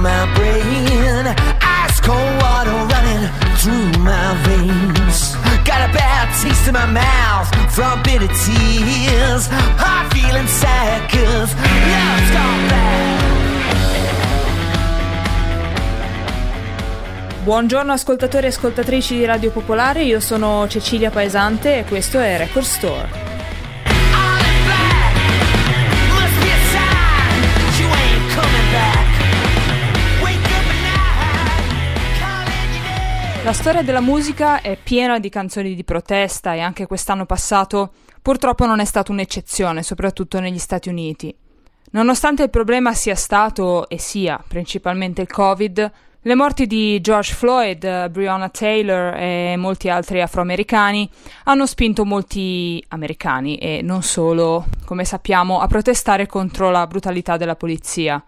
my 0.00 0.26
brain. 0.34 1.26
Ice 1.60 2.00
cold 2.00 2.42
water 2.42 2.72
running 2.92 3.28
through 3.60 4.02
my 4.02 4.34
veins. 4.44 5.36
Got 5.64 5.88
a 5.88 5.92
bad 5.92 6.28
taste 6.40 6.66
in 6.68 6.74
my 6.74 6.86
mouth 6.86 7.48
from 7.74 8.02
bitter 8.02 8.28
tears. 8.28 9.48
I'm 9.78 10.08
feeling 10.10 10.46
sad 10.46 11.08
cause 11.10 11.54
love's 11.54 12.30
gone 12.32 12.68
bad. 12.68 13.18
Buongiorno 17.44 17.92
ascoltatori 17.92 18.46
e 18.46 18.48
ascoltatrici 18.48 19.16
di 19.16 19.24
Radio 19.24 19.50
Popolare, 19.50 20.02
io 20.02 20.20
sono 20.20 20.68
Cecilia 20.68 21.10
Paesante 21.10 21.78
e 21.78 21.84
questo 21.84 22.20
è 22.20 22.36
Record 22.36 22.64
Store. 22.64 23.29
La 33.50 33.56
storia 33.56 33.82
della 33.82 34.00
musica 34.00 34.60
è 34.60 34.78
piena 34.80 35.18
di 35.18 35.28
canzoni 35.28 35.74
di 35.74 35.82
protesta 35.82 36.54
e 36.54 36.60
anche 36.60 36.86
quest'anno 36.86 37.26
passato 37.26 37.94
purtroppo 38.22 38.64
non 38.64 38.78
è 38.78 38.84
stata 38.84 39.10
un'eccezione, 39.10 39.82
soprattutto 39.82 40.38
negli 40.38 40.56
Stati 40.56 40.88
Uniti. 40.88 41.34
Nonostante 41.90 42.44
il 42.44 42.50
problema 42.50 42.94
sia 42.94 43.16
stato 43.16 43.88
e 43.88 43.98
sia 43.98 44.40
principalmente 44.46 45.22
il 45.22 45.26
Covid, 45.28 45.92
le 46.20 46.34
morti 46.36 46.68
di 46.68 47.00
George 47.00 47.34
Floyd, 47.34 48.08
Breonna 48.10 48.50
Taylor 48.50 49.16
e 49.16 49.56
molti 49.56 49.88
altri 49.88 50.22
afroamericani 50.22 51.10
hanno 51.46 51.66
spinto 51.66 52.04
molti 52.04 52.80
americani 52.90 53.56
e 53.56 53.80
non 53.82 54.04
solo, 54.04 54.66
come 54.84 55.04
sappiamo, 55.04 55.58
a 55.58 55.66
protestare 55.66 56.26
contro 56.26 56.70
la 56.70 56.86
brutalità 56.86 57.36
della 57.36 57.56
polizia. 57.56 58.22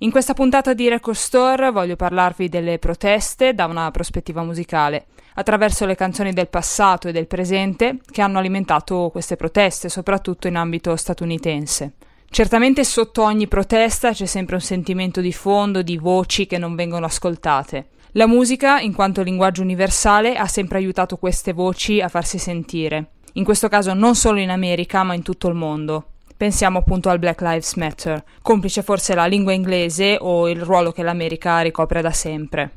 In 0.00 0.10
questa 0.10 0.34
puntata 0.34 0.74
di 0.74 0.90
Record 0.90 1.16
Store 1.16 1.70
voglio 1.70 1.96
parlarvi 1.96 2.50
delle 2.50 2.78
proteste 2.78 3.54
da 3.54 3.64
una 3.64 3.90
prospettiva 3.90 4.42
musicale, 4.42 5.06
attraverso 5.36 5.86
le 5.86 5.94
canzoni 5.94 6.34
del 6.34 6.48
passato 6.48 7.08
e 7.08 7.12
del 7.12 7.26
presente 7.26 8.00
che 8.10 8.20
hanno 8.20 8.38
alimentato 8.38 9.08
queste 9.10 9.36
proteste, 9.36 9.88
soprattutto 9.88 10.48
in 10.48 10.56
ambito 10.56 10.94
statunitense. 10.96 11.94
Certamente 12.28 12.84
sotto 12.84 13.22
ogni 13.22 13.48
protesta 13.48 14.12
c'è 14.12 14.26
sempre 14.26 14.56
un 14.56 14.60
sentimento 14.60 15.22
di 15.22 15.32
fondo, 15.32 15.80
di 15.80 15.96
voci 15.96 16.46
che 16.46 16.58
non 16.58 16.74
vengono 16.74 17.06
ascoltate. 17.06 17.86
La 18.12 18.26
musica, 18.26 18.80
in 18.80 18.92
quanto 18.92 19.22
linguaggio 19.22 19.62
universale, 19.62 20.36
ha 20.36 20.46
sempre 20.46 20.76
aiutato 20.76 21.16
queste 21.16 21.54
voci 21.54 22.02
a 22.02 22.08
farsi 22.08 22.36
sentire. 22.36 23.12
In 23.34 23.44
questo 23.44 23.68
caso 23.68 23.94
non 23.94 24.14
solo 24.14 24.40
in 24.40 24.50
America, 24.50 25.02
ma 25.04 25.14
in 25.14 25.22
tutto 25.22 25.48
il 25.48 25.54
mondo. 25.54 26.08
Pensiamo 26.36 26.78
appunto 26.78 27.08
al 27.08 27.18
Black 27.18 27.40
Lives 27.40 27.74
Matter, 27.76 28.22
complice 28.42 28.82
forse 28.82 29.14
la 29.14 29.24
lingua 29.24 29.52
inglese 29.52 30.18
o 30.20 30.50
il 30.50 30.60
ruolo 30.60 30.92
che 30.92 31.02
l'America 31.02 31.60
ricopre 31.60 32.02
da 32.02 32.10
sempre. 32.10 32.72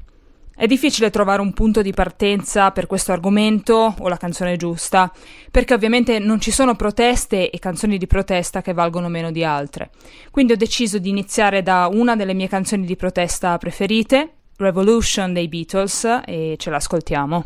È 0.56 0.66
difficile 0.66 1.10
trovare 1.10 1.42
un 1.42 1.54
punto 1.54 1.82
di 1.82 1.92
partenza 1.94 2.72
per 2.72 2.86
questo 2.86 3.12
argomento 3.12 3.96
o 3.98 4.08
la 4.08 4.18
canzone 4.18 4.58
giusta, 4.58 5.12
perché 5.52 5.74
ovviamente 5.74 6.20
non 6.20 6.40
ci 6.40 6.52
sono 6.52 6.76
proteste 6.76 7.50
e 7.50 7.60
canzoni 7.60 7.98
di 7.98 8.08
protesta 8.08 8.62
che 8.62 8.74
valgono 8.74 9.08
meno 9.08 9.32
di 9.32 9.44
altre. 9.44 9.90
Quindi 10.32 10.54
ho 10.54 10.58
deciso 10.58 10.98
di 10.98 11.10
iniziare 11.10 11.62
da 11.62 11.90
una 11.92 12.16
delle 12.16 12.34
mie 12.34 12.48
canzoni 12.48 12.86
di 12.86 12.96
protesta 12.96 13.58
preferite, 13.58 14.34
Revolution 14.58 15.32
dei 15.32 15.48
Beatles, 15.48 16.22
e 16.26 16.56
ce 16.58 16.70
l'ascoltiamo. 16.70 17.46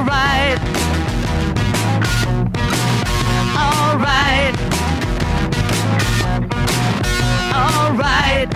Alright. 8.01 8.49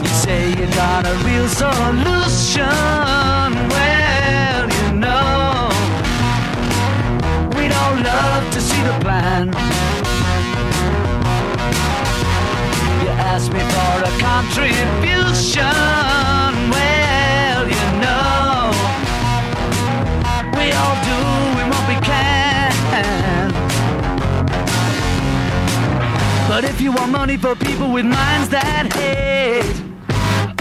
You 0.00 0.08
say 0.08 0.50
you 0.50 0.66
got 0.76 1.06
a 1.06 1.14
real 1.26 1.48
solution. 1.48 2.62
Well, 3.74 4.68
you 4.78 4.92
know, 4.96 5.70
we 7.56 7.66
don't 7.66 8.02
love 8.04 8.48
to 8.52 8.60
see 8.60 8.80
the 8.82 8.96
plan. 9.00 9.48
You 13.02 13.08
ask 13.32 13.50
me 13.52 13.58
for 13.58 14.04
a 14.04 14.18
contribution. 14.20 16.39
But 26.60 26.68
if 26.68 26.78
you 26.78 26.92
want 26.92 27.10
money 27.10 27.38
for 27.38 27.56
people 27.56 27.90
with 27.90 28.04
minds 28.04 28.50
that 28.50 28.92
hate, 28.92 29.64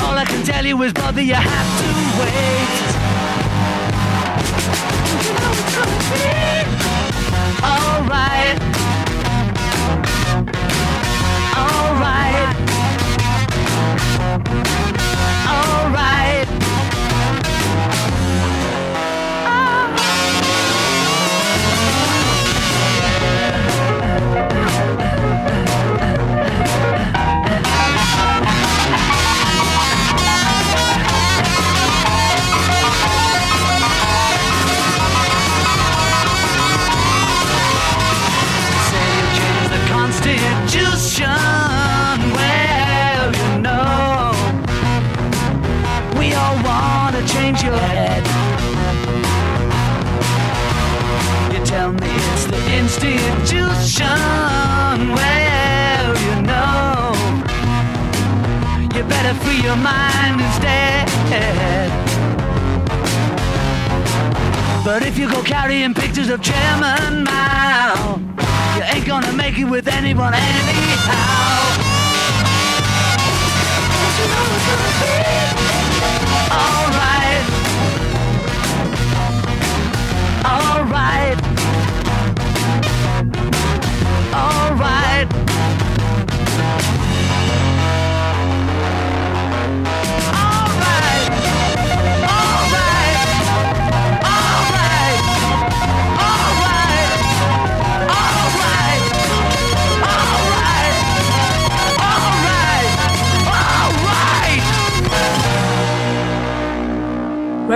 all 0.02 0.18
I 0.18 0.24
can 0.24 0.46
tell 0.46 0.66
you 0.66 0.82
is, 0.84 0.94
brother, 0.94 1.22
you 1.22 1.34
have 1.34 1.80
to 1.82 1.90
wait. 2.22 2.80
Alright. 7.62 8.58
Alright. 11.58 12.49
Institution. 52.90 54.08
Well, 55.14 56.10
you 56.28 56.36
know, 56.42 57.14
you 58.96 59.04
better 59.04 59.34
free 59.42 59.62
your 59.62 59.76
mind 59.76 60.42
instead. 60.42 61.08
But 64.84 65.04
if 65.04 65.20
you 65.20 65.30
go 65.30 65.44
carrying 65.44 65.94
pictures 65.94 66.30
of 66.30 66.42
Chairman 66.42 67.24
Mao, 67.26 68.20
you 68.76 68.82
ain't 68.82 69.06
gonna 69.06 69.34
make 69.34 69.60
it 69.60 69.66
with 69.66 69.88
anyone 69.88 70.34
anyhow. 70.34 71.60
You 74.18 74.26
know 74.34 74.46
alright? 76.52 77.46
Alright. 80.44 81.59
it. 85.20 85.59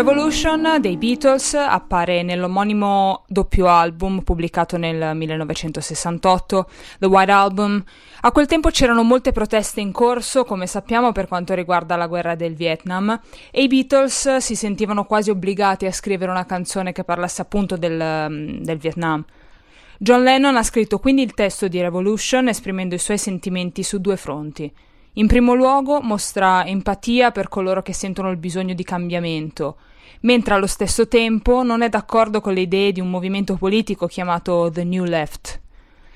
Revolution 0.05 0.79
dei 0.81 0.97
Beatles 0.97 1.53
appare 1.53 2.23
nell'omonimo 2.23 3.23
doppio 3.25 3.69
album 3.69 4.19
pubblicato 4.19 4.75
nel 4.75 5.15
1968, 5.15 6.69
The 6.99 7.05
White 7.05 7.31
Album. 7.31 7.81
A 8.19 8.31
quel 8.33 8.45
tempo 8.45 8.69
c'erano 8.69 9.03
molte 9.03 9.31
proteste 9.31 9.79
in 9.79 9.93
corso, 9.93 10.43
come 10.43 10.67
sappiamo, 10.67 11.13
per 11.13 11.29
quanto 11.29 11.53
riguarda 11.53 11.95
la 11.95 12.07
guerra 12.07 12.35
del 12.35 12.53
Vietnam, 12.53 13.17
e 13.49 13.63
i 13.63 13.69
Beatles 13.69 14.35
si 14.35 14.57
sentivano 14.57 15.05
quasi 15.05 15.29
obbligati 15.29 15.85
a 15.85 15.93
scrivere 15.93 16.31
una 16.31 16.45
canzone 16.45 16.91
che 16.91 17.05
parlasse 17.05 17.41
appunto 17.41 17.77
del, 17.77 18.59
del 18.59 18.77
Vietnam. 18.77 19.23
John 19.99 20.21
Lennon 20.21 20.57
ha 20.57 20.63
scritto 20.63 20.99
quindi 20.99 21.21
il 21.21 21.33
testo 21.33 21.69
di 21.69 21.79
Revolution 21.79 22.49
esprimendo 22.49 22.93
i 22.93 22.99
suoi 22.99 23.17
sentimenti 23.17 23.83
su 23.83 24.01
due 24.01 24.17
fronti. 24.17 24.69
In 25.13 25.27
primo 25.27 25.53
luogo 25.53 26.01
mostra 26.01 26.65
empatia 26.65 27.31
per 27.31 27.47
coloro 27.47 27.81
che 27.81 27.93
sentono 27.93 28.31
il 28.31 28.37
bisogno 28.37 28.73
di 28.73 28.83
cambiamento, 28.83 29.77
mentre 30.23 30.53
allo 30.53 30.67
stesso 30.67 31.07
tempo 31.07 31.63
non 31.63 31.81
è 31.81 31.89
d'accordo 31.89 32.41
con 32.41 32.53
le 32.53 32.61
idee 32.61 32.91
di 32.91 32.99
un 32.99 33.09
movimento 33.09 33.55
politico 33.55 34.07
chiamato 34.07 34.69
The 34.71 34.83
New 34.83 35.03
Left. 35.03 35.61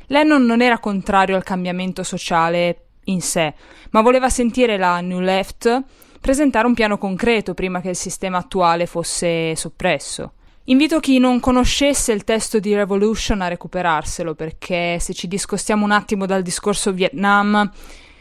Lennon 0.07 0.45
non 0.45 0.61
era 0.61 0.79
contrario 0.79 1.35
al 1.35 1.43
cambiamento 1.43 2.03
sociale 2.03 2.85
in 3.05 3.21
sé, 3.21 3.53
ma 3.91 4.01
voleva 4.01 4.29
sentire 4.29 4.77
la 4.77 5.01
New 5.01 5.19
Left 5.19 5.83
presentare 6.19 6.67
un 6.67 6.73
piano 6.73 6.97
concreto 6.97 7.53
prima 7.53 7.81
che 7.81 7.89
il 7.89 7.95
sistema 7.95 8.37
attuale 8.37 8.85
fosse 8.85 9.55
soppresso. 9.55 10.33
Invito 10.65 10.99
chi 10.99 11.17
non 11.17 11.39
conoscesse 11.39 12.11
il 12.11 12.25
testo 12.25 12.59
di 12.59 12.75
Revolution 12.75 13.39
a 13.41 13.47
recuperarselo 13.47 14.35
perché 14.35 14.99
se 14.99 15.13
ci 15.13 15.27
discostiamo 15.27 15.85
un 15.85 15.91
attimo 15.91 16.25
dal 16.25 16.41
discorso 16.41 16.91
Vietnam 16.91 17.71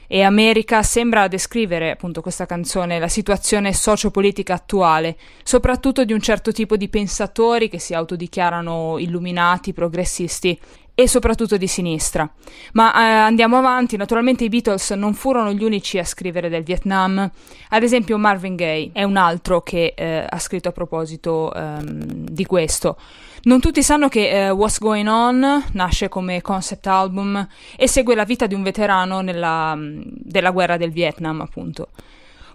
e 0.07 0.23
America 0.23 0.83
sembra 0.83 1.29
descrivere 1.29 1.91
appunto 1.91 2.21
questa 2.21 2.47
canzone 2.47 2.99
la 2.99 3.09
situazione 3.09 3.73
sociopolitica 3.73 4.55
attuale, 4.55 5.17
soprattutto 5.43 6.05
di 6.05 6.13
un 6.13 6.21
certo 6.21 6.53
tipo 6.53 6.77
di 6.77 6.89
pensatori 6.89 7.69
che 7.69 7.79
si 7.79 7.95
autodichiarano 7.95 8.99
illuminati, 8.99 9.73
progressisti 9.73 10.59
e 10.99 11.07
soprattutto 11.07 11.59
di 11.59 11.67
sinistra. 11.67 12.29
Ma 12.73 12.95
eh, 12.95 13.03
andiamo 13.03 13.59
avanti, 13.59 13.99
naturalmente 13.99 14.45
i 14.45 14.49
Beatles 14.49 14.93
non 14.93 15.13
furono 15.13 15.53
gli 15.53 15.63
unici 15.63 15.99
a 15.99 16.05
scrivere 16.05 16.49
del 16.49 16.63
Vietnam, 16.63 17.31
ad 17.69 17.83
esempio 17.83 18.17
Marvin 18.17 18.57
Gaye 18.57 18.91
è 18.93 19.03
un 19.03 19.19
altro 19.19 19.61
che 19.61 19.93
eh, 19.95 20.25
ha 20.27 20.39
scritto 20.39 20.71
a 20.71 20.73
proposito 20.73 21.53
ehm, 21.53 22.31
di 22.31 22.47
questo. 22.47 22.97
Non 23.47 23.61
tutti 23.61 23.81
sanno 23.81 24.09
che 24.09 24.49
uh, 24.51 24.57
What's 24.57 24.81
Going 24.81 25.07
On 25.07 25.65
nasce 25.71 26.09
come 26.09 26.43
concept 26.43 26.89
album 26.89 27.47
e 27.77 27.87
segue 27.87 28.17
la 28.17 28.25
vita 28.25 28.49
di 28.49 28.55
un 28.55 28.65
veterano 28.65 29.21
nella, 29.21 29.73
mm, 29.77 30.03
della 30.05 30.51
guerra 30.51 30.77
del 30.77 30.91
Vietnam, 30.91 31.41
appunto. 31.41 31.91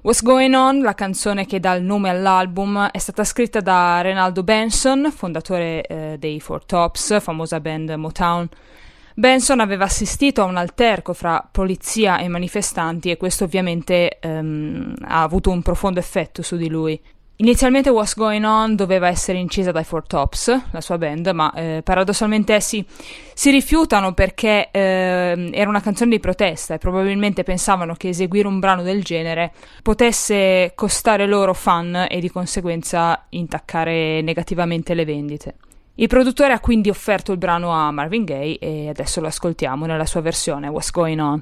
What's 0.01 0.21
Going 0.21 0.53
On, 0.53 0.81
la 0.81 0.93
canzone 0.93 1.45
che 1.45 1.61
dà 1.61 1.75
il 1.75 1.83
nome 1.83 2.09
all'album, 2.09 2.89
è 2.91 2.97
stata 2.97 3.23
scritta 3.23 3.61
da 3.61 4.01
Renaldo 4.01 4.43
Benson, 4.43 5.09
fondatore 5.15 5.85
eh, 5.85 6.15
dei 6.19 6.41
Four 6.41 6.65
Tops, 6.65 7.21
famosa 7.21 7.61
band 7.61 7.91
Motown. 7.91 8.49
Benson 9.13 9.61
aveva 9.61 9.85
assistito 9.85 10.41
a 10.41 10.45
un 10.45 10.57
alterco 10.57 11.13
fra 11.13 11.47
polizia 11.49 12.17
e 12.17 12.27
manifestanti 12.27 13.09
e 13.11 13.15
questo 13.15 13.45
ovviamente 13.45 14.19
ehm, 14.19 14.95
ha 15.03 15.21
avuto 15.21 15.51
un 15.51 15.61
profondo 15.61 15.99
effetto 15.99 16.41
su 16.41 16.57
di 16.57 16.67
lui. 16.67 17.01
Inizialmente 17.41 17.89
What's 17.89 18.15
Going 18.15 18.45
On 18.45 18.75
doveva 18.75 19.07
essere 19.07 19.39
incisa 19.39 19.71
dai 19.71 19.83
Four 19.83 20.05
Tops, 20.05 20.61
la 20.69 20.79
sua 20.79 20.99
band, 20.99 21.25
ma 21.29 21.51
eh, 21.53 21.81
paradossalmente 21.83 22.53
essi 22.53 22.85
si 23.33 23.49
rifiutano 23.49 24.13
perché 24.13 24.69
eh, 24.69 25.49
era 25.51 25.67
una 25.67 25.81
canzone 25.81 26.11
di 26.11 26.19
protesta 26.19 26.75
e 26.75 26.77
probabilmente 26.77 27.41
pensavano 27.41 27.95
che 27.95 28.09
eseguire 28.09 28.47
un 28.47 28.59
brano 28.59 28.83
del 28.83 29.03
genere 29.03 29.53
potesse 29.81 30.73
costare 30.75 31.25
loro 31.25 31.55
fan 31.55 32.05
e 32.07 32.19
di 32.19 32.29
conseguenza 32.29 33.25
intaccare 33.29 34.21
negativamente 34.21 34.94
le 34.94 35.05
vendite. 35.05 35.55
Il 35.95 36.07
produttore 36.07 36.53
ha 36.53 36.59
quindi 36.59 36.91
offerto 36.91 37.31
il 37.31 37.39
brano 37.39 37.71
a 37.71 37.89
Marvin 37.89 38.23
Gaye 38.23 38.59
e 38.59 38.87
adesso 38.87 39.19
lo 39.19 39.25
ascoltiamo 39.25 39.87
nella 39.87 40.05
sua 40.05 40.21
versione 40.21 40.67
What's 40.67 40.91
Going 40.91 41.19
On. 41.19 41.41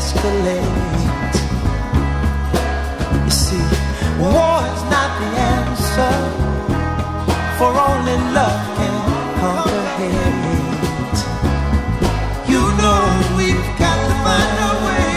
escalate. 0.00 1.36
You 3.24 3.32
see, 3.44 3.66
war 4.22 4.56
is 4.72 4.82
not 4.94 5.10
the 5.20 5.30
answer, 5.56 6.14
for 7.58 7.70
only 7.88 8.16
love 8.36 8.62
can 8.78 8.96
conquer 9.40 9.84
hate. 9.98 11.20
You 12.52 12.62
know 12.80 13.02
we've 13.36 13.70
got 13.82 13.98
to 14.08 14.14
find 14.24 14.56
a 14.70 14.72
way 14.86 15.12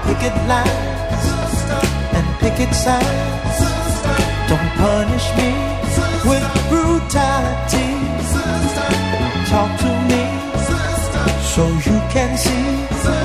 picket 0.06 0.36
lines 0.52 1.26
and 2.16 2.26
picket 2.42 2.72
signs. 2.84 3.58
Don't 4.48 4.70
punish 4.82 5.26
me 5.38 5.50
with 6.24 6.44
brutality. 6.68 7.90
Talk 9.50 9.70
to 9.80 9.92
me 10.10 10.24
so 11.54 11.66
you 11.86 11.98
can 12.14 12.36
see 12.38 13.19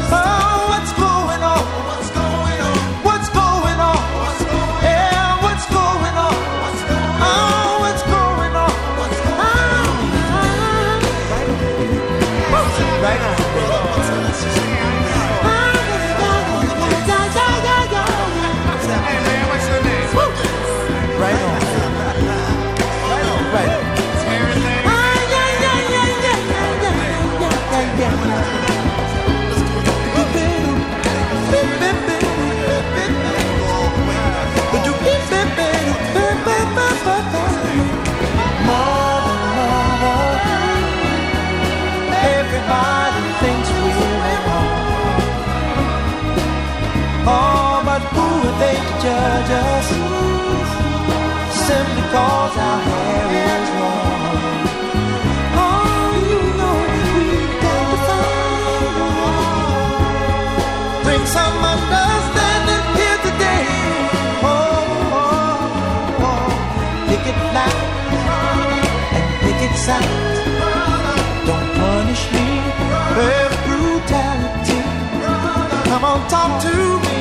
talk 76.29 76.61
to 76.61 76.75
me. 77.05 77.19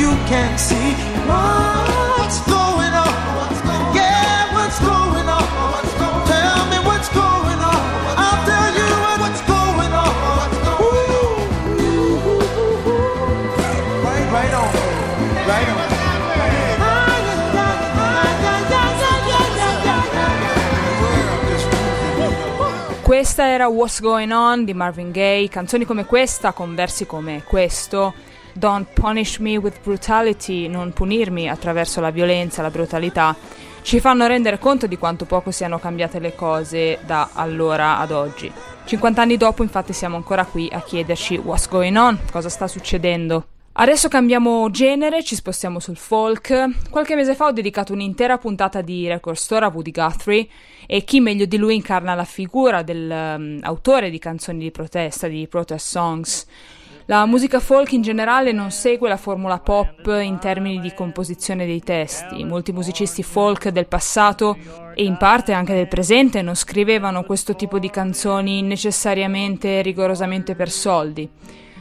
You 0.00 0.10
can 0.26 0.58
see 0.58 0.92
what's 1.26 2.40
going 2.46 2.67
questa 23.18 23.48
era 23.48 23.66
What's 23.66 24.00
Going 24.00 24.30
On 24.30 24.64
di 24.64 24.72
Marvin 24.74 25.10
Gaye, 25.10 25.48
canzoni 25.48 25.84
come 25.84 26.04
questa 26.04 26.52
con 26.52 26.76
versi 26.76 27.04
come 27.04 27.42
questo, 27.42 28.14
Don't 28.52 28.86
punish 28.92 29.38
me 29.38 29.56
with 29.56 29.80
brutality, 29.82 30.68
non 30.68 30.92
punirmi 30.92 31.48
attraverso 31.48 32.00
la 32.00 32.10
violenza, 32.10 32.62
la 32.62 32.70
brutalità, 32.70 33.34
ci 33.82 33.98
fanno 33.98 34.28
rendere 34.28 34.60
conto 34.60 34.86
di 34.86 34.96
quanto 34.96 35.24
poco 35.24 35.50
siano 35.50 35.80
cambiate 35.80 36.20
le 36.20 36.36
cose 36.36 37.00
da 37.04 37.30
allora 37.32 37.98
ad 37.98 38.12
oggi. 38.12 38.52
50 38.84 39.20
anni 39.20 39.36
dopo 39.36 39.64
infatti 39.64 39.92
siamo 39.92 40.14
ancora 40.14 40.44
qui 40.44 40.68
a 40.70 40.80
chiederci 40.80 41.38
what's 41.38 41.68
going 41.68 41.96
on, 41.96 42.20
cosa 42.30 42.48
sta 42.48 42.68
succedendo. 42.68 43.57
Adesso 43.80 44.08
cambiamo 44.08 44.68
genere, 44.70 45.22
ci 45.22 45.36
spostiamo 45.36 45.78
sul 45.78 45.96
folk. 45.96 46.90
Qualche 46.90 47.14
mese 47.14 47.36
fa 47.36 47.44
ho 47.44 47.52
dedicato 47.52 47.92
un'intera 47.92 48.36
puntata 48.36 48.80
di 48.80 49.06
Record 49.06 49.36
Store 49.36 49.66
a 49.66 49.70
Woody 49.72 49.92
Guthrie 49.92 50.48
e 50.84 51.04
chi 51.04 51.20
meglio 51.20 51.44
di 51.44 51.56
lui 51.58 51.76
incarna 51.76 52.14
la 52.14 52.24
figura 52.24 52.82
dell'autore 52.82 54.06
um, 54.06 54.10
di 54.10 54.18
canzoni 54.18 54.58
di 54.58 54.72
protesta, 54.72 55.28
di 55.28 55.46
protest 55.46 55.86
songs. 55.86 56.46
La 57.04 57.24
musica 57.24 57.60
folk 57.60 57.92
in 57.92 58.02
generale 58.02 58.50
non 58.50 58.72
segue 58.72 59.08
la 59.08 59.16
formula 59.16 59.60
pop 59.60 60.04
in 60.22 60.40
termini 60.40 60.80
di 60.80 60.92
composizione 60.92 61.64
dei 61.64 61.80
testi. 61.80 62.42
Molti 62.42 62.72
musicisti 62.72 63.22
folk 63.22 63.68
del 63.68 63.86
passato 63.86 64.56
e 64.92 65.04
in 65.04 65.16
parte 65.16 65.52
anche 65.52 65.74
del 65.74 65.86
presente 65.86 66.42
non 66.42 66.56
scrivevano 66.56 67.22
questo 67.22 67.54
tipo 67.54 67.78
di 67.78 67.90
canzoni 67.90 68.60
necessariamente 68.60 69.82
rigorosamente 69.82 70.56
per 70.56 70.68
soldi 70.68 71.30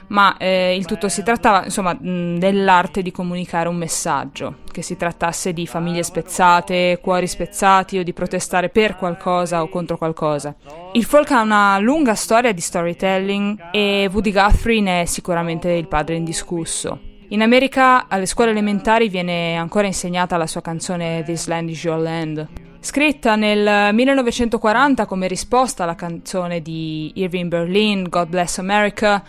ma 0.07 0.37
eh, 0.37 0.75
il 0.75 0.85
tutto 0.85 1.09
si 1.09 1.23
trattava 1.23 1.65
insomma 1.65 1.97
dell'arte 1.99 3.01
di 3.01 3.11
comunicare 3.11 3.67
un 3.67 3.75
messaggio, 3.75 4.57
che 4.71 4.81
si 4.81 4.95
trattasse 4.95 5.53
di 5.53 5.67
famiglie 5.67 6.03
spezzate, 6.03 6.99
cuori 7.01 7.27
spezzati 7.27 7.97
o 7.97 8.03
di 8.03 8.13
protestare 8.13 8.69
per 8.69 8.95
qualcosa 8.95 9.61
o 9.61 9.69
contro 9.69 9.97
qualcosa. 9.97 10.55
Il 10.93 11.03
folk 11.03 11.31
ha 11.31 11.41
una 11.41 11.77
lunga 11.79 12.15
storia 12.15 12.51
di 12.51 12.61
storytelling 12.61 13.69
e 13.71 14.09
Woody 14.11 14.31
Guthrie 14.31 14.81
ne 14.81 15.01
è 15.01 15.05
sicuramente 15.05 15.71
il 15.71 15.87
padre 15.87 16.15
indiscusso. 16.15 16.99
In 17.29 17.41
America 17.41 18.07
alle 18.07 18.25
scuole 18.25 18.51
elementari 18.51 19.09
viene 19.09 19.57
ancora 19.57 19.85
insegnata 19.85 20.37
la 20.37 20.47
sua 20.47 20.61
canzone 20.61 21.23
This 21.25 21.47
Land 21.47 21.69
is 21.69 21.83
Your 21.83 21.99
Land. 21.99 22.47
Scritta 22.79 23.35
nel 23.35 23.93
1940 23.93 25.05
come 25.05 25.27
risposta 25.27 25.83
alla 25.83 25.95
canzone 25.95 26.61
di 26.61 27.11
Irving 27.15 27.49
Berlin, 27.49 28.07
God 28.07 28.29
Bless 28.29 28.59
America, 28.59 29.21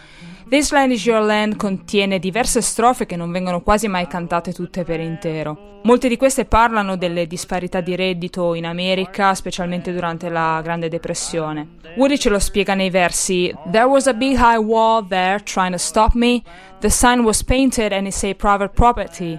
This 0.49 0.71
Land 0.71 0.93
is 0.93 1.05
Your 1.05 1.21
Land 1.21 1.57
contiene 1.57 2.19
diverse 2.19 2.63
strofe 2.63 3.05
che 3.05 3.17
non 3.17 3.31
vengono 3.31 3.61
quasi 3.61 3.87
mai 3.87 4.07
cantate 4.07 4.55
tutte 4.55 4.83
per 4.83 4.99
intero. 4.99 5.81
Molte 5.83 6.09
di 6.09 6.17
queste 6.17 6.47
parlano 6.47 6.97
delle 6.97 7.27
disparità 7.27 7.83
di 7.83 7.95
reddito 7.95 8.55
in 8.55 8.65
America, 8.65 9.35
specialmente 9.35 9.93
durante 9.93 10.31
la 10.31 10.59
Grande 10.63 10.89
Depressione. 10.89 11.77
Woody 11.97 12.17
ce 12.17 12.31
lo 12.31 12.39
spiega 12.39 12.73
nei 12.73 12.89
versi 12.89 13.55
There 13.71 13.85
was 13.85 14.07
a 14.07 14.15
big 14.15 14.39
high 14.39 14.57
wall 14.57 15.07
there 15.07 15.39
trying 15.43 15.73
to 15.73 15.79
stop 15.79 16.15
me. 16.15 16.43
The 16.81 16.89
sign 16.89 17.21
was 17.21 17.45
painted 17.45 17.93
and 17.93 18.07
it 18.07 18.15
said 18.15 18.37
private 18.37 18.71
property. 18.73 19.39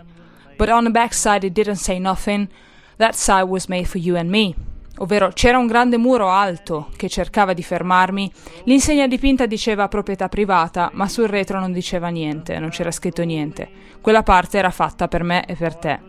But 0.58 0.70
on 0.70 0.84
the 0.84 0.92
backside 0.92 1.44
it 1.44 1.54
didn't 1.54 1.78
say 1.78 1.98
nothing. 1.98 2.50
That 2.98 3.16
side 3.16 3.48
was 3.48 3.68
made 3.68 3.88
for 3.88 3.98
you 3.98 4.16
and 4.16 4.30
me 4.30 4.56
ovvero 5.00 5.29
c'era 5.34 5.58
un 5.58 5.68
grande 5.68 5.98
muro 5.98 6.29
alto 6.29 6.89
che 6.96 7.10
cercava 7.10 7.53
di 7.53 7.63
fermarmi, 7.63 8.32
l'insegna 8.63 9.08
dipinta 9.08 9.46
diceva 9.46 9.88
proprietà 9.88 10.29
privata, 10.29 10.89
ma 10.94 11.08
sul 11.08 11.27
retro 11.27 11.60
non 11.60 11.74
diceva 11.74 12.08
niente, 12.08 12.58
non 12.60 12.70
c'era 12.70 12.91
scritto 12.91 13.24
niente. 13.24 13.68
Quella 14.01 14.24
parte 14.24 14.58
era 14.58 14.70
fatta 14.70 15.08
per 15.08 15.24
me 15.24 15.46
e 15.46 15.56
per 15.56 15.75
te. 15.75 16.00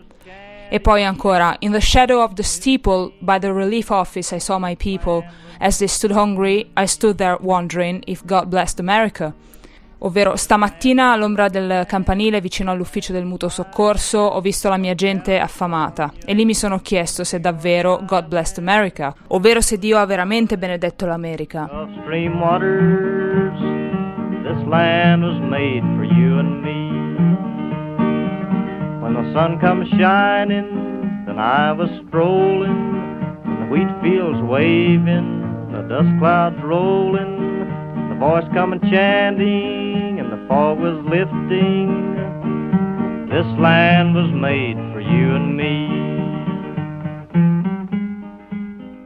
E 0.69 0.79
poi 0.79 1.03
ancora, 1.03 1.55
In 1.59 1.71
the 1.71 1.81
shadow 1.81 2.21
of 2.21 2.33
the 2.33 2.43
steeple, 2.43 3.11
by 3.19 3.37
the 3.39 3.51
relief 3.51 3.89
office 3.89 4.33
I 4.33 4.39
saw 4.39 4.57
my 4.57 4.75
people. 4.77 5.21
As 5.59 5.77
they 5.77 5.87
stood 5.87 6.11
hungry, 6.11 6.71
I 6.77 6.87
stood 6.87 7.17
there 7.17 7.37
wondering 7.41 8.01
if 8.05 8.23
God 8.25 8.45
blessed 8.45 8.79
America 8.79 9.33
ovvero 10.03 10.35
stamattina 10.35 11.11
all'ombra 11.11 11.47
del 11.47 11.85
campanile 11.87 12.41
vicino 12.41 12.71
all'ufficio 12.71 13.13
del 13.13 13.25
mutuo 13.25 13.49
soccorso 13.49 14.19
ho 14.19 14.41
visto 14.41 14.69
la 14.69 14.77
mia 14.77 14.95
gente 14.95 15.39
affamata 15.39 16.11
e 16.25 16.33
lì 16.33 16.45
mi 16.45 16.53
sono 16.53 16.79
chiesto 16.79 17.23
se 17.23 17.39
davvero 17.39 18.01
God 18.05 18.27
blessed 18.27 18.57
America, 18.57 19.13
ovvero 19.27 19.61
se 19.61 19.77
Dio 19.77 19.97
ha 19.97 20.05
veramente 20.05 20.57
benedetto 20.57 21.05
l'America. 21.05 21.69
This 24.43 24.65
land 24.67 25.23
was 25.23 25.39
made 25.39 25.81
for 25.95 26.03
you 26.03 26.39
and 26.39 26.61
me. 26.61 26.89
When 29.01 29.13
the 29.13 29.31
sun 29.33 29.59
comes 29.59 29.87
shining, 29.91 31.25
then 31.25 31.37
I 31.37 31.71
was 31.71 31.89
strolling, 32.07 32.95
and 33.45 33.61
the 33.61 33.67
wheat 33.69 33.87
fields 34.01 34.41
waving, 34.41 35.69
the 35.71 35.83
dust 35.87 36.09
clouds 36.19 36.59
rolling. 36.63 37.41
voice 38.21 38.45
coming 38.53 38.79
chanting 38.91 39.80
was 40.51 40.97
lifting. 41.05 41.87
This 43.29 43.47
land 43.57 44.15
was 44.15 44.29
made 44.33 44.77
for 44.91 44.99
you 44.99 45.35
and 45.35 45.55
me. 45.55 46.01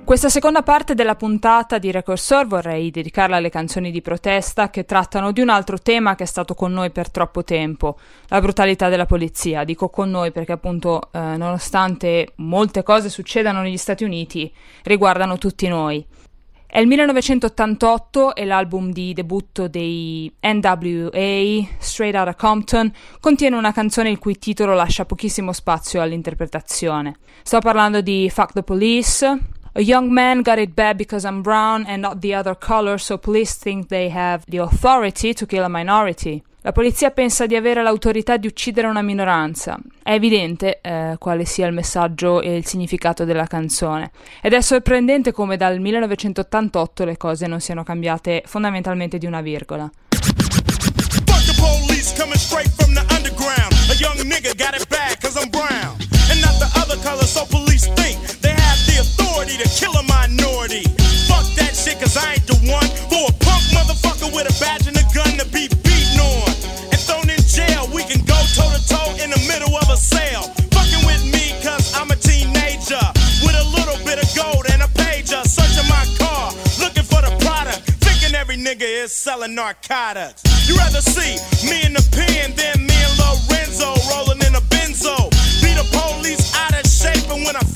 Questa 0.04 0.30
seconda 0.30 0.62
parte 0.62 0.94
della 0.94 1.16
puntata 1.16 1.78
di 1.78 1.92
Recursor 1.92 2.46
vorrei 2.46 2.92
dedicarla 2.92 3.38
alle 3.38 3.50
canzoni 3.50 3.92
di 3.92 4.02
protesta 4.02 4.70
che 4.70 4.86
trattano 4.86 5.32
di 5.32 5.42
un 5.42 5.50
altro 5.50 5.80
tema 5.80 6.16
che 6.16 6.24
è 6.24 6.28
stato 6.28 6.54
con 6.54 6.72
noi 6.72 6.92
per 6.92 7.10
troppo 7.10 7.44
tempo, 7.44 7.98
la 8.28 8.40
brutalità 8.40 8.88
della 8.88 9.08
polizia. 9.08 9.64
Dico 9.64 9.90
con 9.90 10.10
noi 10.10 10.32
perché 10.32 10.52
appunto 10.52 11.10
eh, 11.12 11.20
nonostante 11.20 12.34
molte 12.36 12.84
cose 12.84 13.10
succedano 13.10 13.62
negli 13.62 13.78
Stati 13.78 14.04
Uniti, 14.04 14.52
riguardano 14.84 15.38
tutti 15.38 15.68
noi. 15.68 16.06
È 16.76 16.80
il 16.80 16.88
1988 16.88 18.36
e 18.36 18.44
l'album 18.44 18.92
di 18.92 19.14
debutto 19.14 19.70
dei 19.70 20.30
NWA, 20.42 21.66
Straight 21.78 22.16
Outta 22.16 22.36
Compton, 22.36 22.92
contiene 23.22 23.56
una 23.56 23.72
canzone 23.72 24.10
il 24.10 24.20
cui 24.20 24.38
titolo 24.38 24.74
lascia 24.74 25.06
pochissimo 25.06 25.54
spazio 25.54 26.02
all'interpretazione. 26.02 27.16
Sto 27.44 27.60
parlando 27.60 28.02
di 28.02 28.30
Fuck 28.30 28.52
the 28.52 28.64
Police. 28.64 29.26
A 29.26 29.80
young 29.80 30.10
man 30.10 30.42
got 30.42 30.58
it 30.58 30.74
bad 30.74 30.98
because 30.98 31.26
I'm 31.26 31.42
brown 31.42 31.86
and 31.88 32.02
not 32.02 32.20
the 32.20 32.36
other 32.36 32.58
color, 32.58 33.00
so 33.00 33.18
police 33.18 33.58
think 33.58 33.88
they 33.88 34.12
have 34.14 34.44
the 34.46 34.60
authority 34.60 35.32
to 35.32 35.46
kill 35.46 35.64
a 35.64 35.70
minority. 35.70 36.44
La 36.66 36.72
polizia 36.72 37.12
pensa 37.12 37.46
di 37.46 37.56
avere 37.56 37.84
l'autorità 37.84 38.38
di 38.38 38.48
uccidere 38.48 38.88
una 38.88 39.04
minoranza. 39.04 39.78
È 40.02 40.14
evidente 40.14 40.80
eh, 40.82 41.16
quale 41.20 41.46
sia 41.46 41.68
il 41.68 41.74
messaggio 41.74 42.42
e 42.42 42.56
il 42.56 42.66
significato 42.66 43.24
della 43.24 43.46
canzone. 43.46 44.10
Ed 44.42 44.52
è 44.54 44.62
sorprendente 44.62 45.32
come 45.32 45.58
dal 45.58 45.80
1988 45.80 47.06
le 47.06 47.18
cose 47.18 47.46
non 47.46 47.60
siano 47.60 47.84
cambiate 47.84 48.42
fondamentalmente 48.48 49.20
di 49.20 49.28
una 49.28 49.42
virgola. 49.42 49.88
Fuck 61.28 62.00
cause 62.00 62.18
I 62.18 62.34
ain't 62.34 62.46
the 62.48 62.58
one 62.70 62.88
for 63.10 63.30
a 63.30 63.34
punk 63.46 63.64
motherfucker 63.74 64.34
with 64.34 64.50
a 64.50 64.54
badge 64.60 64.95
in 69.24 69.32
the 69.32 69.42
middle 69.48 69.76
of 69.76 69.90
a 69.90 69.98
sale. 69.98 70.44
Fucking 70.72 71.06
with 71.06 71.26
I'm 71.96 72.12
a 72.12 72.16
teenager. 72.16 73.02
With 73.42 73.56
a 73.56 73.66
little 73.72 73.98
bit 74.06 74.20
of 74.20 74.28
gold 74.36 74.66
and 74.72 74.82
a 74.82 74.88
pager. 74.88 75.42
Searching 75.46 75.88
my 75.90 76.06
car, 76.20 76.52
looking 76.80 77.04
for 77.04 77.22
the 77.22 77.34
product. 77.40 77.82
Thinking 78.04 78.36
every 78.36 78.58
nigga 78.58 78.84
is 78.84 79.16
selling 79.16 79.56
narcotics. 79.56 80.44
you 80.68 80.76
rather 80.78 81.02
see 81.02 81.40
me 81.70 81.86
in 81.86 81.94
the 81.94 82.06
pen 82.12 82.54
than 82.56 82.86
me 82.86 82.96
and 82.96 83.16
Lorenzo 83.18 83.96
rolling 84.12 84.42
in 84.46 84.56
a 84.56 84.62
benzo. 84.70 85.30
Be 85.64 85.74
the 85.74 85.88
police 85.92 86.54
out 86.56 86.74
of 86.78 86.86
shape, 86.86 87.30
and 87.32 87.46
when 87.46 87.56
I 87.56 87.75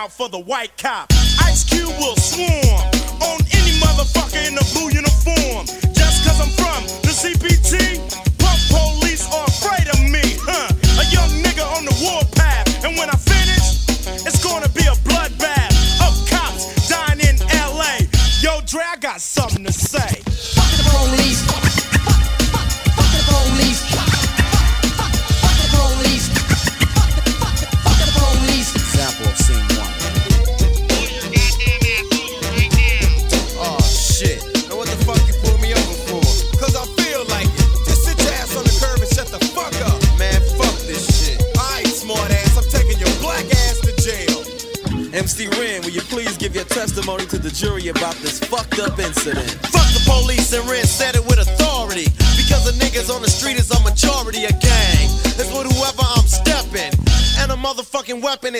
out 0.00 0.10
for 0.10 0.30
the 0.30 0.38
white 0.38 0.74
cop. 0.78 1.12
Ice 1.44 1.62
Cube 1.62 1.92
will 1.98 2.16
swarm 2.16 2.86
on 3.20 3.38
any 3.52 3.72
motherfucker 3.84 4.48
in 4.48 4.56
a 4.56 4.64
blue 4.72 4.88
uniform. 4.88 5.09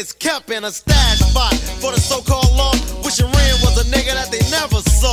Is 0.00 0.14
kept 0.14 0.48
in 0.48 0.64
a 0.64 0.70
stash 0.72 1.20
spot 1.20 1.52
for 1.76 1.92
the 1.92 2.00
so-called 2.00 2.56
law. 2.56 2.72
Wishing 3.04 3.28
Ren 3.28 3.54
was 3.60 3.76
a 3.76 3.84
nigga 3.92 4.16
that 4.16 4.32
they 4.32 4.40
never 4.48 4.80
saw. 4.80 5.12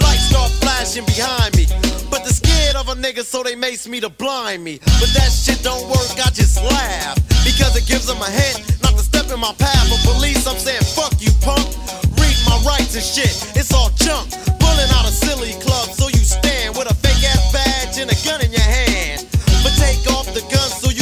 Lights 0.00 0.32
start 0.32 0.48
flashing 0.64 1.04
behind 1.04 1.52
me. 1.52 1.68
But 2.08 2.24
they're 2.24 2.32
scared 2.32 2.76
of 2.76 2.88
a 2.88 2.96
nigga, 2.96 3.20
so 3.20 3.42
they 3.42 3.54
mace 3.54 3.86
me 3.86 4.00
to 4.00 4.08
blind 4.08 4.64
me. 4.64 4.80
But 4.96 5.12
that 5.12 5.28
shit 5.28 5.60
don't 5.60 5.84
work, 5.92 6.16
I 6.16 6.32
just 6.32 6.56
laugh. 6.56 7.20
Because 7.44 7.76
it 7.76 7.84
gives 7.84 8.08
them 8.08 8.16
a 8.24 8.30
hint 8.32 8.64
not 8.80 8.96
to 8.96 9.04
step 9.04 9.28
in 9.28 9.38
my 9.38 9.52
path. 9.60 9.84
But 9.92 10.00
police, 10.08 10.48
I'm 10.48 10.56
saying, 10.56 10.88
fuck 10.96 11.12
you, 11.20 11.28
punk. 11.44 11.68
Read 12.16 12.38
my 12.48 12.56
rights 12.64 12.96
and 12.96 13.04
shit, 13.04 13.36
it's 13.52 13.76
all 13.76 13.92
junk. 14.00 14.32
Pulling 14.56 14.88
out 14.96 15.04
a 15.04 15.12
silly 15.12 15.52
club, 15.60 15.92
so 15.92 16.08
you 16.08 16.24
stand 16.24 16.72
with 16.80 16.88
a 16.88 16.96
fake 17.04 17.28
ass 17.28 17.44
badge 17.52 18.00
and 18.00 18.08
a 18.08 18.16
gun 18.24 18.40
in 18.40 18.48
your 18.56 18.64
hand. 18.64 19.28
But 19.60 19.76
take 19.76 20.00
off 20.16 20.32
the 20.32 20.40
gun 20.48 20.68
so 20.80 20.93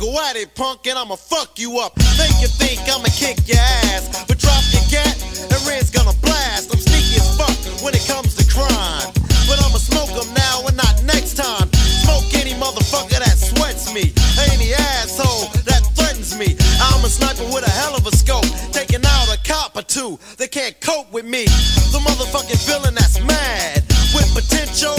go 0.00 0.16
at 0.24 0.34
it, 0.34 0.54
punk, 0.54 0.86
and 0.86 0.98
I'ma 0.98 1.14
fuck 1.14 1.58
you 1.58 1.78
up. 1.78 1.92
Make 2.16 2.32
you 2.40 2.48
think 2.48 2.80
I'ma 2.88 3.12
kick 3.12 3.36
your 3.44 3.60
ass, 3.92 4.24
but 4.24 4.40
drop 4.40 4.64
your 4.72 4.80
gat, 4.88 5.12
and 5.44 5.60
Red's 5.68 5.92
gonna 5.92 6.16
blast. 6.24 6.72
I'm 6.72 6.80
sneaky 6.80 7.20
as 7.20 7.28
fuck 7.36 7.52
when 7.84 7.92
it 7.92 8.00
comes 8.08 8.32
to 8.40 8.44
crime. 8.48 9.12
But 9.44 9.60
I'ma 9.60 9.76
smoke 9.76 10.08
them 10.16 10.32
now 10.32 10.64
and 10.64 10.76
not 10.76 11.04
next 11.04 11.36
time. 11.36 11.68
Smoke 12.00 12.32
any 12.32 12.56
motherfucker 12.56 13.20
that 13.20 13.36
sweats 13.36 13.92
me, 13.92 14.16
any 14.48 14.72
asshole 14.72 15.52
that 15.68 15.84
threatens 15.92 16.32
me. 16.32 16.56
I'm 16.80 17.04
a 17.04 17.10
sniper 17.12 17.44
with 17.52 17.68
a 17.68 17.70
hell 17.70 17.94
of 17.94 18.06
a 18.06 18.16
scope, 18.16 18.48
taking 18.72 19.04
out 19.04 19.28
a 19.28 19.36
cop 19.44 19.76
or 19.76 19.84
two. 19.84 20.18
They 20.38 20.48
can't 20.48 20.80
cope 20.80 21.12
with 21.12 21.26
me. 21.26 21.44
The 21.92 22.00
motherfucking 22.00 22.64
villain 22.64 22.94
that's 22.94 23.20
mad 23.20 23.84
with 24.16 24.32
potential 24.32 24.96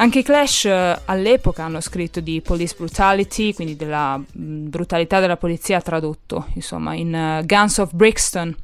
Anche 0.00 0.20
i 0.20 0.22
Clash 0.22 0.64
eh, 0.64 0.98
all'epoca 1.04 1.64
hanno 1.64 1.80
scritto 1.80 2.20
di 2.20 2.40
police 2.40 2.74
brutality, 2.74 3.52
quindi 3.52 3.76
della 3.76 4.16
mh, 4.16 4.24
brutalità 4.70 5.20
della 5.20 5.36
polizia 5.36 5.78
tradotto, 5.82 6.46
insomma, 6.54 6.94
in 6.94 7.14
eh, 7.14 7.42
Guns 7.44 7.76
of 7.76 7.92
Brixton. 7.92 8.56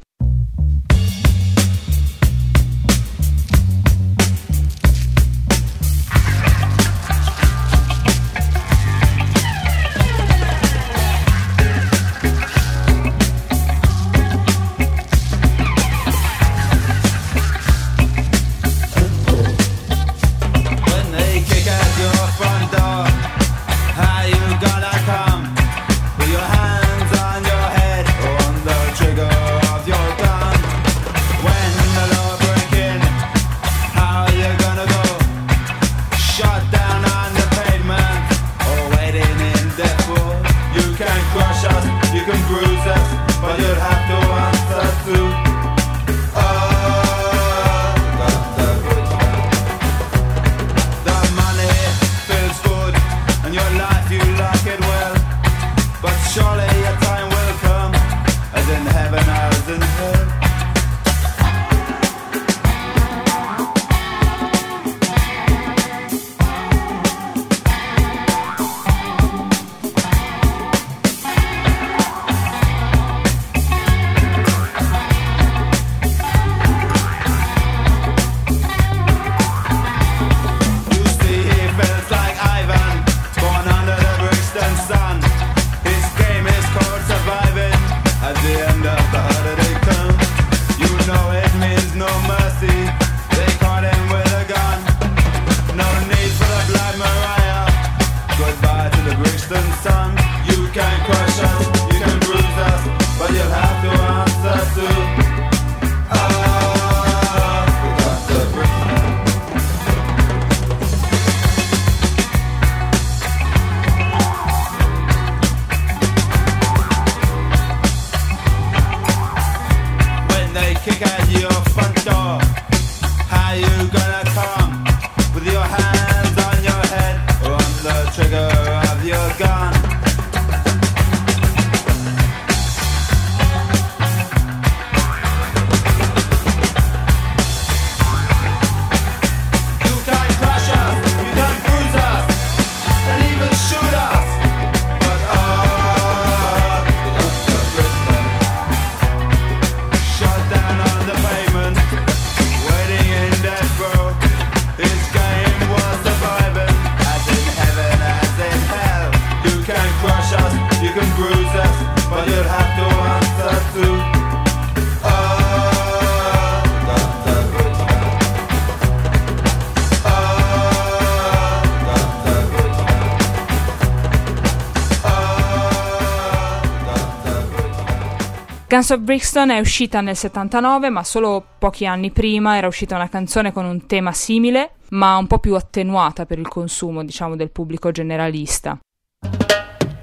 Guns 178.77 178.91
of 178.91 178.99
Brixton 178.99 179.49
è 179.49 179.59
uscita 179.59 180.03
nel 180.03 180.17
79, 180.17 180.91
ma 180.91 181.03
solo 181.03 181.43
pochi 181.59 181.87
anni 181.87 182.11
prima 182.11 182.59
era 182.59 182.67
uscita 182.67 182.95
una 182.95 183.09
canzone 183.09 183.51
con 183.51 183.65
un 183.65 183.87
tema 183.87 184.13
simile, 184.13 184.73
ma 184.91 185.17
un 185.17 185.27
po' 185.27 185.39
più 185.39 185.55
attenuata 185.55 186.27
per 186.27 186.39
il 186.39 186.47
consumo, 186.47 187.03
diciamo, 187.03 187.37
del 187.37 187.51
pubblico 187.51 187.91
generalista. 187.91 188.79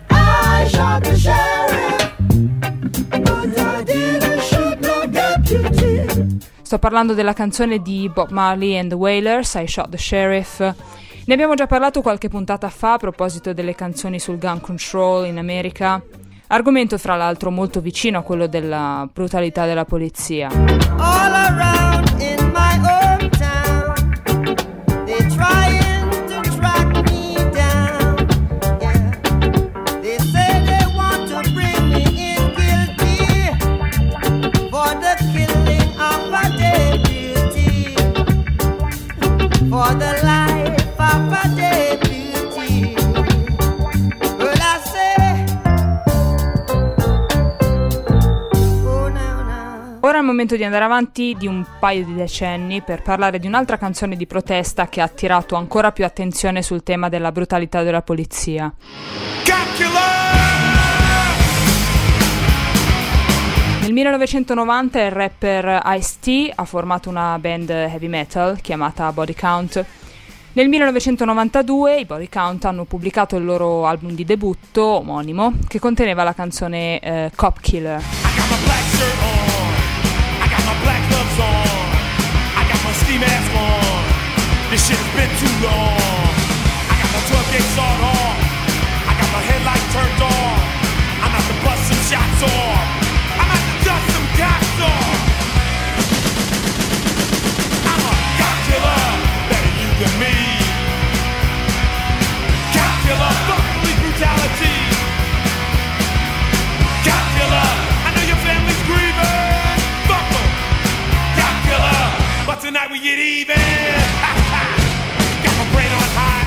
I 0.10 0.68
shot 0.68 1.04
the 1.04 1.16
sheriff, 1.16 2.16
but 3.10 3.58
I 3.60 3.84
didn't 3.84 4.40
shoot 4.40 4.80
no 4.80 5.06
deputy. 5.06 6.40
Sto 6.64 6.80
parlando 6.80 7.14
della 7.14 7.34
canzone 7.34 7.80
di 7.80 8.10
Bob 8.12 8.32
Marley 8.32 8.76
and 8.76 8.90
the 8.90 8.96
Wailers, 8.96 9.54
I 9.54 9.68
Shot 9.68 9.90
the 9.90 10.00
Sheriff. 10.00 10.60
Ne 10.62 11.34
abbiamo 11.34 11.54
già 11.54 11.68
parlato 11.68 12.02
qualche 12.02 12.28
puntata 12.28 12.70
fa 12.70 12.94
a 12.94 12.98
proposito 12.98 13.54
delle 13.54 13.76
canzoni 13.76 14.18
sul 14.18 14.40
gun 14.40 14.60
control 14.62 15.28
in 15.28 15.38
America. 15.38 16.02
Argomento 16.54 17.00
fra 17.00 17.16
l'altro 17.16 17.50
molto 17.50 17.82
vicino 17.82 18.20
a 18.20 18.22
quello 18.22 18.46
della 18.46 19.10
brutalità 19.12 19.66
della 19.66 19.86
polizia. 19.86 20.50
All 20.98 21.34
around 21.34 22.13
il 50.20 50.26
momento 50.26 50.56
di 50.56 50.64
andare 50.64 50.84
avanti 50.84 51.36
di 51.38 51.48
un 51.48 51.66
paio 51.80 52.06
di 52.06 52.14
decenni 52.14 52.82
per 52.82 53.02
parlare 53.02 53.40
di 53.40 53.48
un'altra 53.48 53.78
canzone 53.78 54.16
di 54.16 54.28
protesta 54.28 54.88
che 54.88 55.02
ha 55.02 55.06
attirato 55.06 55.56
ancora 55.56 55.92
più 55.92 56.06
attenzione 56.06 56.62
sul 56.62 56.84
tema 56.84 57.10
della 57.10 57.32
brutalità 57.32 57.84
della 57.84 58.02
polizia. 58.02 58.74
Nel 63.82 63.92
1990 63.92 65.02
il 65.02 65.12
rapper 65.12 65.82
Ice-T 65.86 66.52
ha 66.56 66.66
formato 66.66 67.10
una 67.10 67.38
band 67.38 67.70
heavy 67.70 68.08
metal 68.08 68.62
chiamata 68.62 69.12
Body 69.12 69.34
Count. 69.34 69.86
Nel 70.54 70.70
1992 70.70 72.00
i 72.00 72.06
Body 72.06 72.30
Count 72.30 72.66
hanno 72.66 72.86
pubblicato 72.86 73.36
il 73.36 73.44
loro 73.44 73.86
album 73.86 74.12
di 74.12 74.24
debutto 74.24 74.84
omonimo 74.84 75.54
che 75.68 75.80
conteneva 75.80 76.24
la 76.24 76.34
canzone 76.34 77.00
eh, 77.00 77.32
Cop 77.36 77.60
Killer. 77.60 78.02
Mask 83.24 83.52
on. 83.56 84.04
This 84.72 84.82
shit 84.88 85.00
has 85.00 85.12
been 85.16 85.32
too 85.40 85.56
long. 85.64 86.32
I 86.92 86.94
got 87.00 87.10
my 87.16 87.22
12 87.32 87.54
gauge 87.54 87.78
off. 87.80 88.38
I 89.08 89.14
got 89.20 89.30
my 89.32 89.44
headlight 89.48 89.86
turned 89.96 90.22
on. 90.22 90.56
I'm 91.24 91.32
out 91.32 91.46
to 91.48 91.56
bust 91.64 91.84
some 91.88 92.02
shots 92.10 92.44
off. 92.44 92.73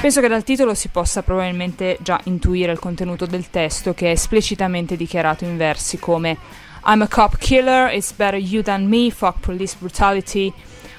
Penso 0.06 0.20
che 0.20 0.28
dal 0.28 0.44
titolo 0.44 0.72
si 0.74 0.86
possa 0.86 1.24
probabilmente 1.24 1.98
già 2.00 2.20
intuire 2.26 2.70
il 2.70 2.78
contenuto 2.78 3.26
del 3.26 3.50
testo 3.50 3.92
che 3.92 4.06
è 4.06 4.10
esplicitamente 4.10 4.94
dichiarato 4.94 5.42
in 5.42 5.56
versi 5.56 5.98
come 5.98 6.36
I'm 6.84 7.02
a 7.02 7.08
cop 7.08 7.36
killer, 7.38 7.92
it's 7.92 8.12
better 8.12 8.38
you 8.38 8.62
than 8.62 8.86
me, 8.86 9.10
fuck 9.10 9.40
police 9.40 9.74
brutality. 9.76 10.52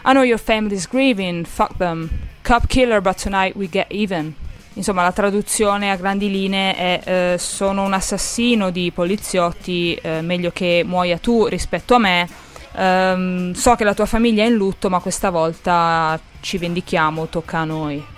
I 0.03 0.11
know 0.11 0.23
your 0.23 0.37
family's 0.37 0.89
grieving, 0.89 1.45
fuck 1.45 1.77
them. 1.77 2.09
Cop 2.43 2.67
killer, 2.67 2.99
but 2.99 3.15
tonight 3.15 3.55
we 3.55 3.69
get 3.69 3.85
even. 3.91 4.35
Insomma, 4.73 5.03
la 5.03 5.13
traduzione 5.13 5.89
a 5.89 5.95
grandi 5.95 6.29
linee 6.29 6.75
è 6.75 7.01
eh, 7.05 7.37
sono 7.37 7.83
un 7.83 7.93
assassino 7.93 8.71
di 8.71 8.91
poliziotti, 8.91 9.97
eh, 10.01 10.19
meglio 10.19 10.51
che 10.51 10.83
muoia 10.85 11.17
tu 11.17 11.45
rispetto 11.45 11.95
a 11.95 11.99
me. 11.99 12.27
Ehm, 12.75 13.53
so 13.53 13.73
che 13.75 13.85
la 13.85 13.93
tua 13.93 14.05
famiglia 14.05 14.43
è 14.43 14.47
in 14.47 14.55
lutto, 14.55 14.89
ma 14.89 14.99
questa 14.99 15.29
volta 15.29 16.19
ci 16.41 16.57
vendichiamo, 16.57 17.27
tocca 17.27 17.59
a 17.59 17.63
noi. 17.63 18.15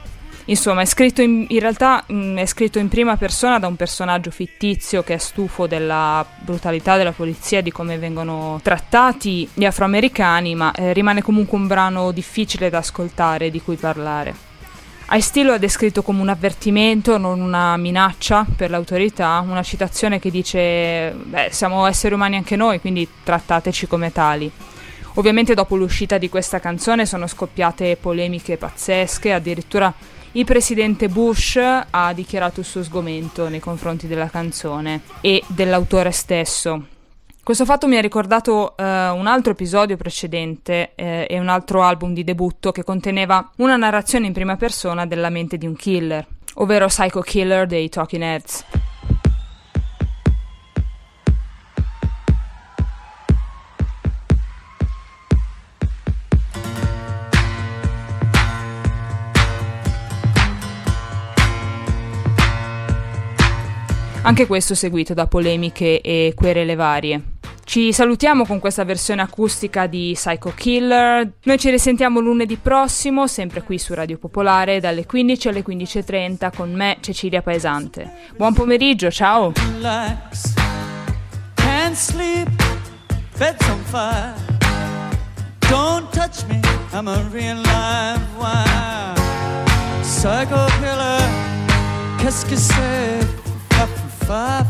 Insomma, 0.49 0.81
è 0.81 0.85
scritto 0.85 1.21
in, 1.21 1.45
in 1.47 1.59
realtà 1.59 2.03
mh, 2.07 2.37
è 2.37 2.45
scritto 2.47 2.79
in 2.79 2.87
prima 2.87 3.17
persona 3.17 3.59
da 3.59 3.67
un 3.67 3.75
personaggio 3.75 4.31
fittizio 4.31 5.03
che 5.03 5.13
è 5.13 5.17
stufo 5.17 5.67
della 5.67 6.25
brutalità 6.39 6.97
della 6.97 7.11
polizia, 7.11 7.61
di 7.61 7.71
come 7.71 7.99
vengono 7.99 8.59
trattati 8.63 9.47
gli 9.53 9.63
afroamericani, 9.63 10.55
ma 10.55 10.71
eh, 10.73 10.91
rimane 10.91 11.21
comunque 11.21 11.55
un 11.55 11.67
brano 11.67 12.11
difficile 12.11 12.71
da 12.71 12.79
ascoltare 12.79 13.51
di 13.51 13.61
cui 13.61 13.75
parlare. 13.75 14.47
Ice-T 15.11 15.37
lo 15.43 15.53
ha 15.53 15.57
descritto 15.59 16.01
come 16.01 16.21
un 16.21 16.29
avvertimento, 16.29 17.19
non 17.19 17.41
una 17.41 17.77
minaccia 17.77 18.45
per 18.55 18.71
l'autorità, 18.71 19.43
una 19.47 19.63
citazione 19.63 20.19
che 20.19 20.31
dice 20.31 21.11
beh, 21.11 21.49
siamo 21.51 21.85
esseri 21.85 22.15
umani 22.15 22.37
anche 22.37 22.55
noi, 22.55 22.79
quindi 22.79 23.07
trattateci 23.23 23.85
come 23.85 24.11
tali. 24.11 24.51
Ovviamente 25.15 25.53
dopo 25.53 25.75
l'uscita 25.75 26.17
di 26.17 26.29
questa 26.29 26.59
canzone 26.59 27.05
sono 27.05 27.27
scoppiate 27.27 27.97
polemiche 27.97 28.57
pazzesche, 28.57 29.33
addirittura 29.33 29.93
il 30.33 30.45
presidente 30.45 31.09
Bush 31.09 31.57
ha 31.89 32.13
dichiarato 32.13 32.59
il 32.59 32.65
suo 32.65 32.83
sgomento 32.83 33.49
nei 33.49 33.59
confronti 33.59 34.07
della 34.07 34.29
canzone 34.29 35.01
e 35.21 35.43
dell'autore 35.47 36.11
stesso. 36.11 36.85
Questo 37.41 37.65
fatto 37.65 37.87
mi 37.87 37.97
ha 37.97 38.01
ricordato 38.01 38.77
eh, 38.77 38.83
un 38.83 39.25
altro 39.25 39.53
episodio 39.53 39.97
precedente 39.97 40.91
eh, 40.93 41.25
e 41.27 41.39
un 41.39 41.47
altro 41.47 41.81
album 41.81 42.13
di 42.13 42.23
debutto 42.23 42.71
che 42.71 42.83
conteneva 42.83 43.51
una 43.57 43.75
narrazione 43.75 44.27
in 44.27 44.33
prima 44.33 44.55
persona 44.55 45.07
della 45.07 45.29
mente 45.29 45.57
di 45.57 45.65
un 45.65 45.75
killer, 45.75 46.27
ovvero 46.55 46.85
Psycho 46.85 47.21
Killer 47.21 47.65
dei 47.65 47.89
Talking 47.89 48.21
Heads. 48.21 48.65
Anche 64.21 64.47
questo 64.47 64.75
seguito 64.75 65.13
da 65.13 65.27
polemiche 65.27 66.01
e 66.01 66.33
querele 66.35 66.75
varie. 66.75 67.37
Ci 67.63 67.93
salutiamo 67.93 68.45
con 68.45 68.59
questa 68.59 68.83
versione 68.83 69.21
acustica 69.21 69.85
di 69.85 70.11
Psycho 70.15 70.51
Killer. 70.55 71.33
Noi 71.43 71.57
ci 71.59 71.69
risentiamo 71.69 72.19
lunedì 72.19 72.57
prossimo, 72.57 73.27
sempre 73.27 73.61
qui 73.61 73.77
su 73.77 73.93
Radio 73.93 74.17
Popolare, 74.17 74.79
dalle 74.79 75.05
15 75.05 75.47
alle 75.49 75.63
15.30 75.63 76.49
con 76.55 76.73
me, 76.73 76.97
Cecilia 76.99 77.41
Paesante. 77.41 78.11
Buon 78.35 78.53
pomeriggio, 78.53 79.11
ciao! 79.11 79.53
relax. 79.75 80.53
Don't 85.69 86.11
touch 86.11 86.43
me, 86.47 86.59
I'm 86.91 87.07
a 87.07 87.21
real 87.31 87.57
live 87.57 88.37
wire. 88.39 89.15
Psycho 90.01 90.65
killer, 90.81 91.21
qu'est-ce 92.17 92.43
que 92.45 92.57
c'est? 92.57 93.38
Run, 94.29 94.67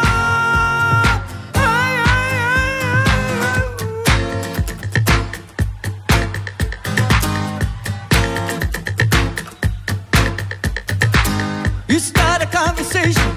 You 11.88 11.98
start 11.98 12.40
a 12.42 12.46
conversation, 12.46 13.36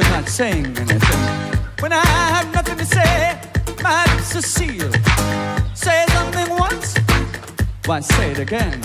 you're 0.00 0.10
not 0.10 0.28
saying 0.28 0.66
anything. 0.78 1.22
When 1.80 1.92
I 1.92 2.06
have 2.06 2.54
nothing 2.54 2.78
to 2.78 2.84
say, 2.84 3.36
my 3.82 4.04
lips 4.14 4.36
are 4.36 4.42
sealed. 4.42 4.96
Say 5.74 6.04
something 6.10 6.48
once, 6.56 6.94
why 7.84 7.98
say 8.00 8.30
it 8.30 8.38
again? 8.38 8.80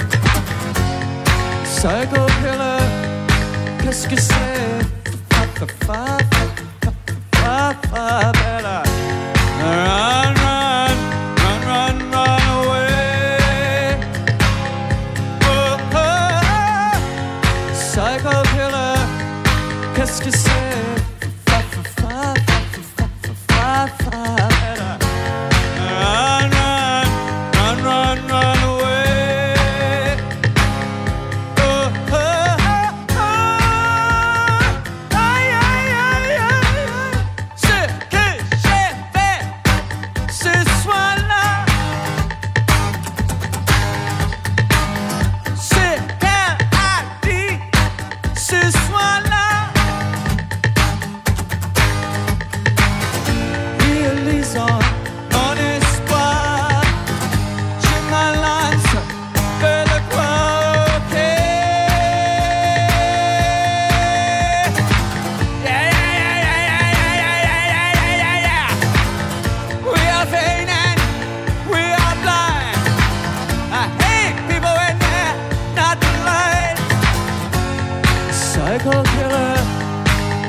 Psycho 1.65 2.25
killer, 2.41 2.79
qu'est-ce 3.81 4.07
que 4.07 4.19
c'est? 4.19 4.81
Fa, 5.29 5.43
fa, 5.57 5.67
fa, 5.85 6.17
fa, 6.81 7.73
fa, 7.91 8.33
fa, 8.33 8.92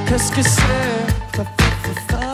Qu'est-ce 0.06 0.30
que 0.32 0.42
c'est? 0.42 2.33